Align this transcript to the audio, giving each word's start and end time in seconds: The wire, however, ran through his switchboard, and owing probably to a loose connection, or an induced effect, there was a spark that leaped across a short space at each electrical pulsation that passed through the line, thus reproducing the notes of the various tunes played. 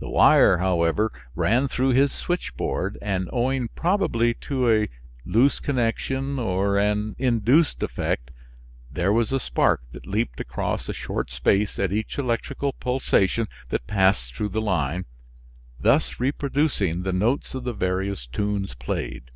The 0.00 0.08
wire, 0.08 0.58
however, 0.58 1.12
ran 1.36 1.68
through 1.68 1.90
his 1.90 2.10
switchboard, 2.10 2.98
and 3.00 3.30
owing 3.32 3.68
probably 3.76 4.34
to 4.40 4.68
a 4.68 4.88
loose 5.24 5.60
connection, 5.60 6.36
or 6.40 6.76
an 6.78 7.14
induced 7.16 7.80
effect, 7.80 8.32
there 8.90 9.12
was 9.12 9.30
a 9.30 9.38
spark 9.38 9.82
that 9.92 10.04
leaped 10.04 10.40
across 10.40 10.88
a 10.88 10.92
short 10.92 11.30
space 11.30 11.78
at 11.78 11.92
each 11.92 12.18
electrical 12.18 12.72
pulsation 12.72 13.46
that 13.68 13.86
passed 13.86 14.34
through 14.34 14.48
the 14.48 14.60
line, 14.60 15.04
thus 15.78 16.18
reproducing 16.18 17.04
the 17.04 17.12
notes 17.12 17.54
of 17.54 17.62
the 17.62 17.72
various 17.72 18.26
tunes 18.26 18.74
played. 18.74 19.30